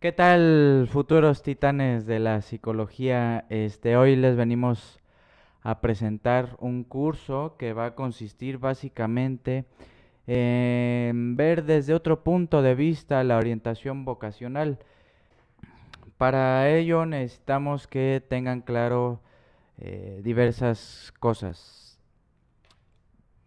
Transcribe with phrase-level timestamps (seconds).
[0.00, 3.46] ¿Qué tal, futuros titanes de la psicología?
[3.48, 5.00] Este, hoy les venimos
[5.60, 9.64] a presentar un curso que va a consistir básicamente
[10.28, 14.78] en ver desde otro punto de vista la orientación vocacional.
[16.16, 19.20] Para ello necesitamos que tengan claro
[19.78, 21.98] eh, diversas cosas.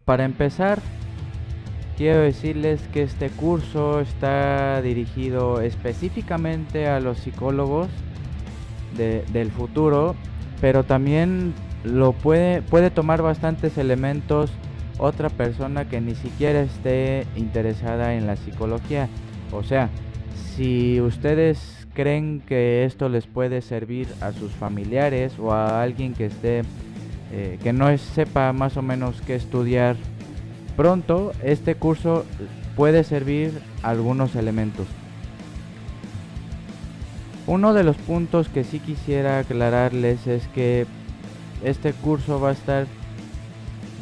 [0.04, 0.82] Para empezar,
[1.96, 7.88] quiero decirles que este curso está dirigido específicamente a los psicólogos
[8.96, 10.14] del futuro,
[10.60, 14.50] pero también lo puede, puede tomar bastantes elementos
[14.98, 19.08] otra persona que ni siquiera esté interesada en la psicología.
[19.50, 19.88] O sea,
[20.54, 26.26] si ustedes creen que esto les puede servir a sus familiares o a alguien que
[26.26, 26.62] esté
[27.32, 29.96] eh, que no sepa más o menos qué estudiar
[30.76, 32.24] pronto este curso
[32.76, 34.86] puede servir algunos elementos
[37.46, 40.86] uno de los puntos que sí quisiera aclararles es que
[41.64, 42.86] este curso va a estar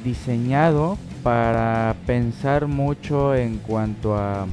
[0.05, 4.47] diseñado para pensar mucho en cuanto a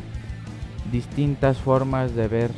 [0.92, 2.52] distintas formas de ver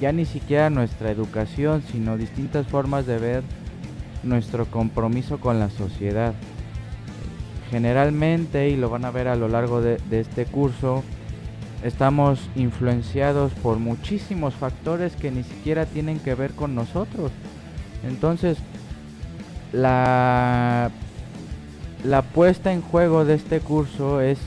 [0.00, 3.42] ya ni siquiera nuestra educación, sino distintas formas de ver
[4.22, 6.34] nuestro compromiso con la sociedad.
[7.70, 11.04] Generalmente, y lo van a ver a lo largo de, este curso,
[11.84, 17.30] estamos influenciados por muchísimos factores que ni siquiera tienen que ver con nosotros.
[18.02, 18.58] Entonces,
[19.72, 20.90] la,
[22.04, 24.38] la puesta en juego de este curso es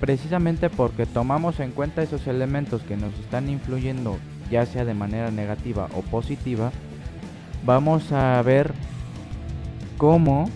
[0.00, 4.16] precisamente porque tomamos en cuenta esos elementos que nos están influyendo
[4.50, 6.70] ya sea de manera negativa o positiva,
[7.64, 8.72] vamos a ver
[9.96, 10.48] cómo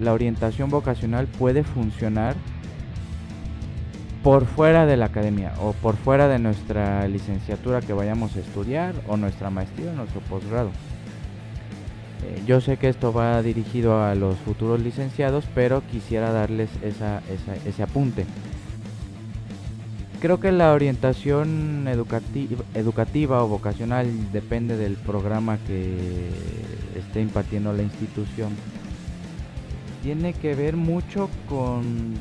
[0.00, 2.36] la orientación vocacional puede funcionar
[4.22, 8.94] por fuera de la academia o por fuera de nuestra licenciatura que vayamos a estudiar
[9.06, 10.70] o nuestra maestría o nuestro posgrado.
[12.24, 17.82] Eh, yo sé que esto va dirigido a los futuros licenciados, pero quisiera darles ese
[17.82, 18.26] apunte.
[20.20, 21.86] Creo que la orientación
[22.74, 26.28] educativa, o vocacional depende del programa que
[26.98, 28.50] esté impartiendo la institución.
[30.02, 32.14] Tiene que ver mucho con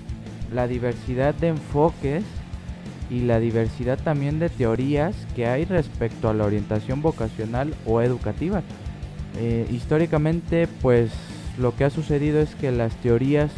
[0.53, 2.23] la diversidad de enfoques
[3.09, 8.61] y la diversidad también de teorías que hay respecto a la orientación vocacional o educativa.
[9.37, 11.11] Eh, históricamente, pues
[11.57, 13.51] lo que ha sucedido es que las teorías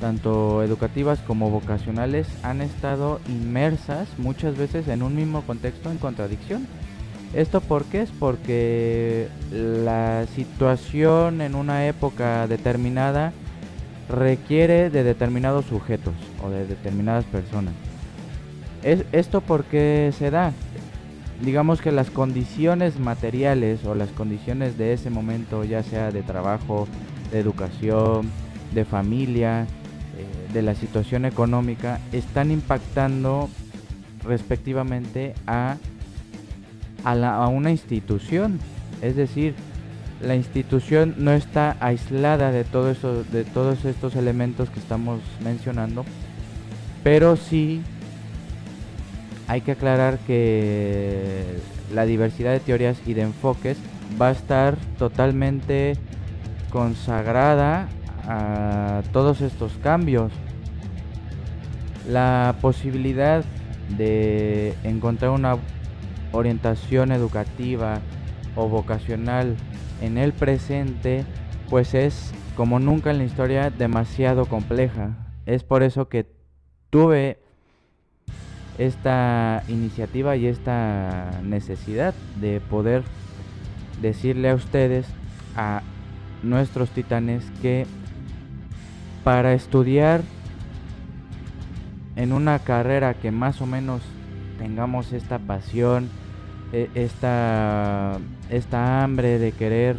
[0.00, 6.66] tanto educativas como vocacionales, han estado inmersas muchas veces en un mismo contexto en contradicción.
[7.34, 8.02] ¿Esto por qué?
[8.02, 13.32] Es porque la situación en una época determinada
[14.08, 17.74] requiere de determinados sujetos o de determinadas personas.
[18.82, 20.52] ¿Es ¿Esto por qué se da?
[21.42, 26.88] Digamos que las condiciones materiales o las condiciones de ese momento, ya sea de trabajo,
[27.30, 28.30] de educación,
[28.74, 29.66] de familia,
[30.52, 33.48] de la situación económica están impactando
[34.24, 35.76] respectivamente a,
[37.04, 38.58] a, una institución.
[39.02, 39.54] Es decir,
[40.20, 46.04] la institución no está aislada de, todo eso, de todos estos elementos que estamos mencionando,
[47.02, 47.82] pero sí
[49.48, 51.44] hay que aclarar que
[51.92, 53.78] la diversidad de teorías y de enfoques
[54.20, 55.94] va a estar totalmente
[56.70, 57.88] consagrada
[58.28, 60.30] a todos estos cambios.
[62.08, 63.44] La posibilidad
[63.96, 65.56] de encontrar una
[66.32, 68.00] orientación educativa
[68.56, 69.56] o vocacional
[70.00, 71.24] en el presente,
[71.68, 75.16] pues es como nunca en la historia demasiado compleja.
[75.46, 76.26] Es por eso que
[76.90, 77.38] tuve
[78.78, 83.02] esta iniciativa y esta necesidad de poder
[84.00, 85.06] decirle a ustedes,
[85.56, 85.82] a
[86.42, 87.86] nuestros titanes, que
[89.24, 90.22] para estudiar
[92.16, 94.02] en una carrera que más o menos
[94.60, 96.10] tengamos esta pasión,
[96.72, 98.18] e, esta,
[98.50, 99.96] esta hambre de querer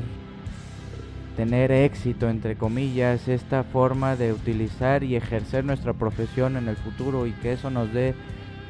[1.35, 7.25] tener éxito, entre comillas, esta forma de utilizar y ejercer nuestra profesión en el futuro
[7.25, 8.13] y que eso nos dé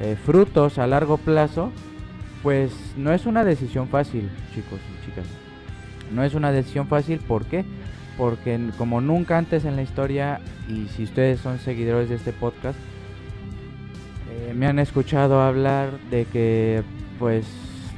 [0.00, 1.70] eh, frutos a largo plazo,
[2.42, 5.26] pues no es una decisión fácil, chicos y chicas.
[6.14, 7.64] No es una decisión fácil, ¿por qué?
[8.16, 12.78] porque como nunca antes en la historia, y si ustedes son seguidores de este podcast,
[14.32, 16.82] eh, me han escuchado hablar de que
[17.18, 17.46] pues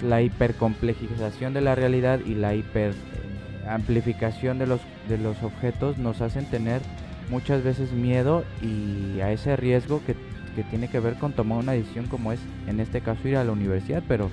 [0.03, 6.21] la hipercomplejización de la realidad y la hiper eh, de los, de los objetos nos
[6.21, 6.83] hacen tener
[7.31, 10.15] muchas veces miedo y a ese riesgo que,
[10.57, 13.45] que tiene que ver con tomar una decisión como es en este caso ir a
[13.45, 14.29] la universidad, pero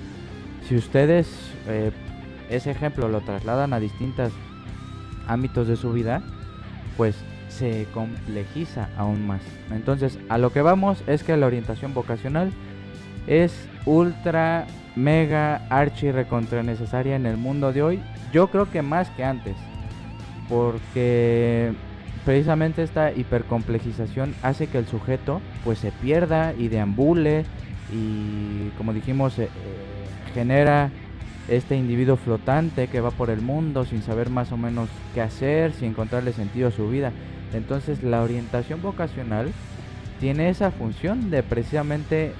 [0.68, 1.28] si ustedes
[1.68, 1.92] eh,
[2.50, 4.32] ese ejemplo lo trasladan a distintos
[5.26, 6.22] ámbitos de su vida,
[6.96, 7.16] pues
[7.58, 9.40] se complejiza aún más.
[9.70, 12.50] Entonces, a lo que vamos es que la orientación vocacional
[13.26, 14.66] es ultra,
[14.96, 18.00] mega, archi, recontra necesaria en el mundo de hoy.
[18.32, 19.56] Yo creo que más que antes.
[20.48, 21.72] Porque
[22.24, 27.44] precisamente esta hipercomplejización hace que el sujeto pues se pierda y deambule
[27.92, 29.48] y como dijimos eh, eh,
[30.32, 30.90] genera
[31.48, 35.72] este individuo flotante que va por el mundo sin saber más o menos qué hacer,
[35.72, 37.12] sin encontrarle sentido a su vida.
[37.54, 39.52] Entonces la orientación vocacional
[40.20, 42.32] tiene esa función de precisamente eh,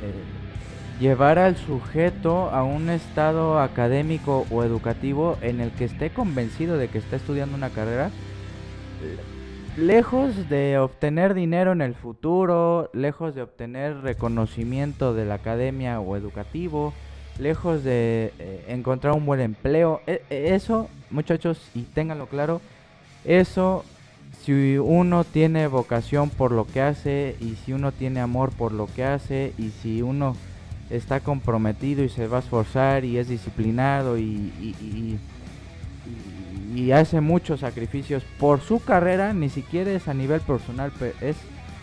[1.00, 6.88] llevar al sujeto a un estado académico o educativo en el que esté convencido de
[6.88, 8.10] que está estudiando una carrera,
[9.76, 16.16] lejos de obtener dinero en el futuro, lejos de obtener reconocimiento de la academia o
[16.16, 16.92] educativo,
[17.38, 22.60] lejos de eh, encontrar un buen empleo, e, e, eso, muchachos, y ténganlo claro,
[23.24, 23.84] eso
[24.40, 28.86] si uno tiene vocación por lo que hace y si uno tiene amor por lo
[28.86, 30.34] que hace y si uno
[30.90, 35.18] está comprometido y se va a esforzar y es disciplinado y,
[36.92, 41.36] hace muchos sacrificios por su carrera, ni siquiera es a nivel personal, es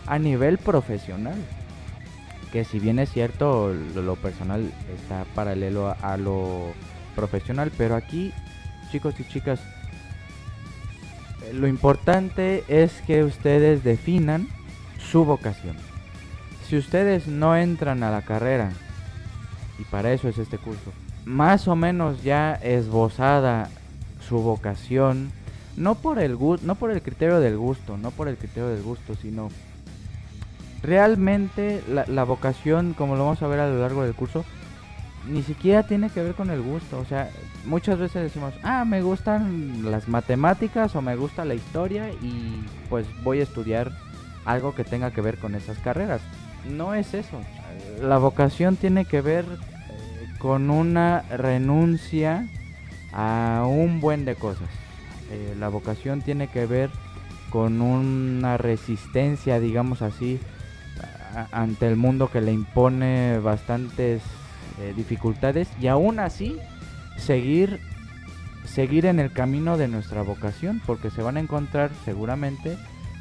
[0.06, 1.36] a nivel profesional.
[2.52, 6.72] Que si bien es cierto, lo, personal está paralelo a lo
[7.14, 8.32] profesional, pero aquí,
[8.90, 9.60] chicos y chicas,
[11.52, 14.48] lo importante es que ustedes definan
[14.98, 15.76] su vocación.
[16.68, 18.70] Si ustedes no entran a la carrera,
[19.78, 20.92] y para eso es este curso,
[21.24, 23.68] más o menos ya esbozada
[24.26, 25.32] su vocación,
[25.76, 29.14] no por el no por el criterio del gusto, no por el criterio del gusto,
[29.14, 29.48] sino
[30.82, 34.44] realmente la, la vocación, como lo vamos a ver a lo largo del curso,
[35.26, 36.98] ni siquiera tiene que ver con el gusto.
[36.98, 37.30] O sea,
[37.64, 43.06] muchas veces decimos, ah, me gustan las matemáticas o me gusta la historia y pues
[43.22, 43.92] voy a estudiar
[44.44, 46.20] algo que tenga que ver con esas carreras.
[46.68, 47.40] No es eso.
[48.00, 52.46] La vocación tiene que ver eh, con una renuncia
[53.12, 54.68] a un buen de cosas.
[55.30, 56.90] Eh, la vocación tiene que ver
[57.50, 60.38] con una resistencia, digamos así,
[61.52, 64.22] ante el mundo que le impone bastantes
[64.80, 66.56] eh, dificultades y aún así
[67.16, 67.80] seguir
[68.64, 72.76] seguir en el camino de nuestra vocación porque se van a encontrar seguramente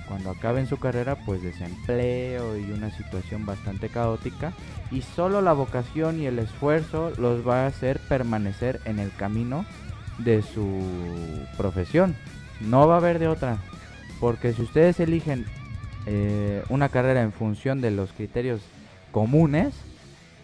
[0.08, 4.54] cuando acaben su carrera pues desempleo y una situación bastante caótica
[4.92, 9.66] y solo la vocación y el esfuerzo los va a hacer permanecer en el camino
[10.18, 10.82] de su
[11.58, 12.16] profesión.
[12.60, 13.58] No va a haber de otra
[14.20, 15.46] porque si ustedes eligen
[16.06, 18.62] eh, una carrera en función de los criterios
[19.12, 19.74] comunes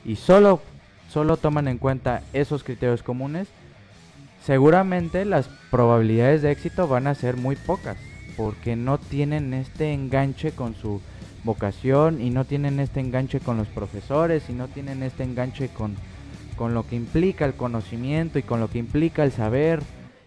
[0.06, 0.62] y solo
[1.16, 3.48] solo toman en cuenta esos criterios comunes,
[4.44, 7.96] seguramente las probabilidades de éxito van a ser muy pocas,
[8.36, 11.02] porque no tienen este enganche con su
[11.46, 15.96] vocación y no tienen este enganche con los profesores y no tienen este enganche con,
[16.58, 19.82] con lo que implica el conocimiento y con lo que implica el saber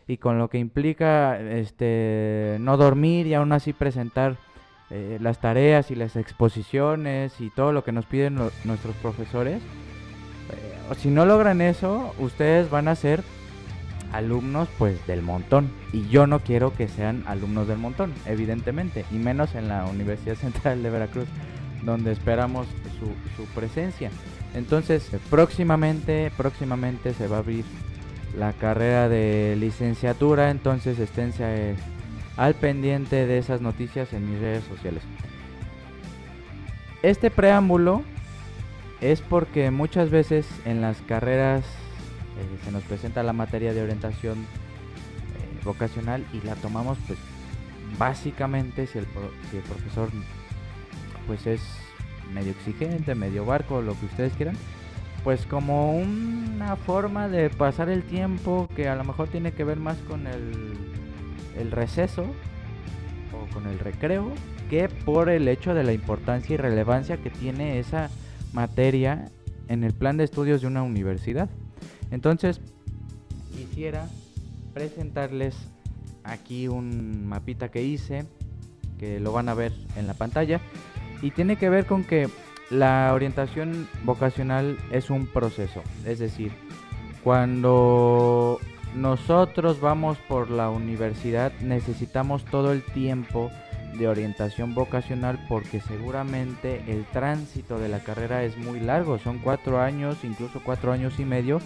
[0.07, 4.39] y con lo que implica este no dormir y aún así presentar
[4.89, 9.61] eh, las tareas y las exposiciones y todo lo que nos piden nuestros profesores
[10.95, 13.23] si no logran eso, ustedes van a ser
[14.13, 15.71] alumnos pues del montón.
[15.93, 19.05] Y yo no quiero que sean alumnos del montón, evidentemente.
[19.11, 21.27] Y menos en la Universidad Central de Veracruz,
[21.83, 22.67] donde esperamos
[23.37, 24.11] su, presencia.
[24.55, 27.65] Entonces, próximamente, próximamente se va a abrir
[28.37, 30.51] la carrera de licenciatura.
[30.51, 31.77] Entonces, esténse
[32.37, 35.03] al pendiente de esas noticias en mis redes sociales.
[37.03, 38.03] Este preámbulo
[39.01, 44.39] es porque muchas veces en las carreras eh, se nos presenta la materia de orientación
[44.39, 47.19] eh, vocacional y la tomamos pues
[47.99, 49.07] básicamente si el,
[49.51, 50.11] si el profesor
[51.27, 51.61] pues es
[52.33, 54.57] medio exigente, medio barco, lo que ustedes quieran,
[55.25, 59.79] pues como una forma de pasar el tiempo que a lo mejor tiene que ver
[59.79, 60.77] más con el,
[61.59, 62.25] el receso
[63.33, 64.33] o con el recreo
[64.71, 68.11] que por el hecho de la importancia y relevancia que tiene esa
[68.53, 69.31] materia
[69.69, 71.49] en el plan de estudios de una universidad.
[72.11, 72.61] Entonces,
[73.55, 74.09] quisiera
[74.73, 75.57] presentarles
[76.25, 78.25] aquí un mapita que hice,
[78.99, 80.61] que lo van a ver en la pantalla,
[81.23, 82.29] y tiene que ver con que
[82.71, 86.53] la orientación vocacional es un proceso, es decir,
[87.25, 88.61] cuando
[88.95, 93.51] nosotros vamos por la universidad necesitamos todo el tiempo
[93.97, 99.81] de orientación vocacional porque seguramente el tránsito de la carrera es muy largo, son cuatro
[99.81, 101.61] años, incluso cuatro años y medio,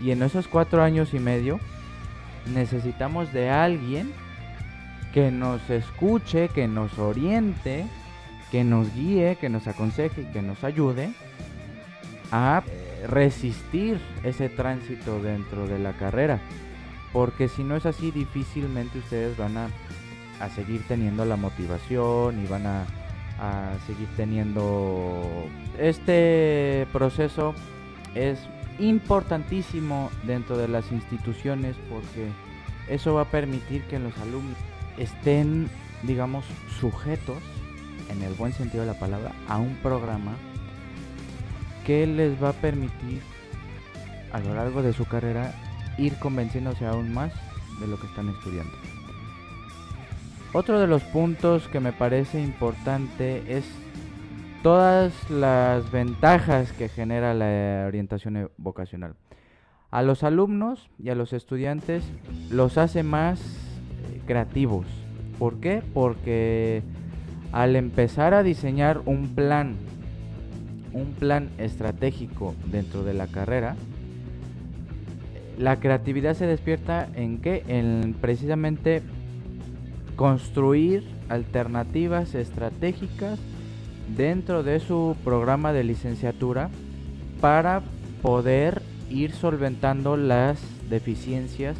[0.00, 1.60] y en esos cuatro años y medio
[2.54, 4.12] necesitamos de alguien
[5.12, 7.86] que nos escuche, que nos oriente,
[8.50, 11.10] que nos guíe, que nos aconseje y que nos ayude
[12.30, 16.38] a eh, resistir ese tránsito dentro de la carrera.
[17.12, 19.68] Porque si no es así, difícilmente ustedes van a,
[20.54, 22.84] seguir teniendo la motivación y van a,
[23.38, 25.46] a seguir teniendo...
[25.78, 27.54] Este proceso
[28.14, 28.38] es
[28.78, 32.28] importantísimo dentro de las instituciones porque
[32.88, 34.56] eso va a permitir que los alumnos
[34.98, 35.68] estén,
[36.02, 36.44] digamos,
[36.80, 37.38] sujetos,
[38.10, 40.36] en el buen sentido de la palabra, a un programa
[41.84, 43.20] que les va a permitir
[44.32, 45.54] a lo largo de su carrera
[45.98, 47.32] ir convenciéndose aún más
[47.80, 48.95] de lo que están estudiando.
[50.58, 53.66] Otro de los puntos que me parece importante es
[54.62, 59.16] todas las ventajas que genera la orientación vocacional.
[59.90, 62.10] A los alumnos y a los estudiantes
[62.50, 64.86] los hace más eh, creativos.
[65.38, 65.82] ¿Por qué?
[65.92, 66.82] Porque
[67.52, 69.76] al empezar a diseñar un plan,
[70.94, 73.76] un plan estratégico dentro de la carrera,
[75.58, 77.62] la creatividad se despierta en qué?
[77.68, 79.02] En precisamente
[80.16, 83.38] construir alternativas estratégicas
[84.16, 86.70] dentro de su programa de licenciatura
[87.40, 87.82] para
[88.22, 90.58] poder ir solventando las
[90.88, 91.76] deficiencias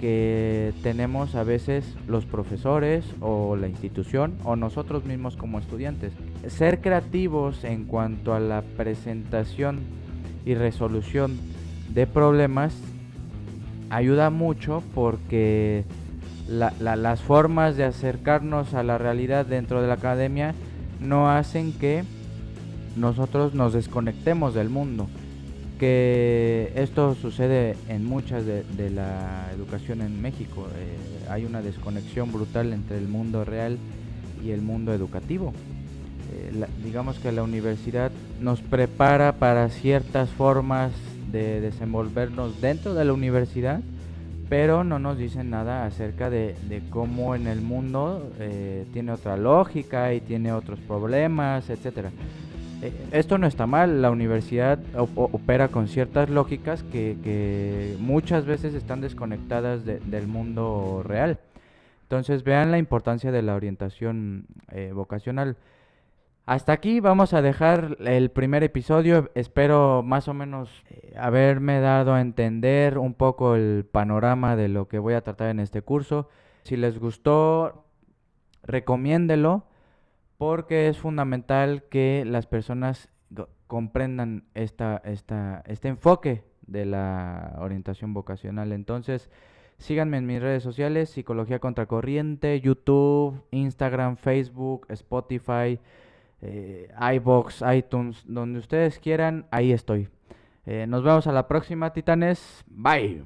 [0.00, 6.12] que tenemos a veces los profesores o la institución o nosotros mismos como estudiantes.
[6.46, 9.80] Ser creativos en cuanto a la presentación
[10.44, 11.38] y resolución
[11.92, 12.74] de problemas
[13.88, 15.84] ayuda mucho porque
[16.48, 20.54] las formas de acercarnos a la realidad dentro de la academia
[21.00, 22.04] no hacen que
[22.96, 25.08] nosotros nos desconectemos del mundo.
[25.78, 30.68] Que esto sucede en muchas de, la educación en México.
[30.76, 33.78] Eh, hay una desconexión brutal entre el mundo real
[34.44, 35.52] y el mundo educativo.
[36.32, 40.92] Eh, digamos que la universidad nos prepara para ciertas formas
[41.32, 43.80] de desenvolvernos dentro de la universidad,
[44.56, 46.54] pero no nos dicen nada acerca de,
[46.88, 52.12] cómo en el mundo eh, tiene otra lógica y tiene otros problemas, etcétera.
[52.80, 59.00] Eh, esto no está mal, la universidad opera con ciertas lógicas que, muchas veces están
[59.00, 61.40] desconectadas del mundo real.
[62.02, 65.56] Entonces vean la importancia de la orientación eh, vocacional.
[66.46, 69.30] Hasta aquí vamos a dejar el primer episodio.
[69.34, 74.86] Espero más o menos eh, haberme dado a entender un poco el panorama de lo
[74.86, 76.28] que voy a tratar en este curso.
[76.64, 77.86] Si les gustó,
[78.62, 79.64] recomiéndelo
[80.36, 83.08] porque es fundamental que las personas
[83.66, 88.72] comprendan esta, esta, este enfoque de la orientación vocacional.
[88.72, 89.30] Entonces,
[89.78, 95.80] síganme en mis redes sociales, Psicología Contracorriente, YouTube, Instagram, Facebook, Spotify
[96.44, 100.08] eh, iBox, iTunes, donde ustedes quieran, ahí estoy.
[100.66, 102.64] Eh, nos vemos a la próxima, titanes.
[102.66, 103.22] Bye.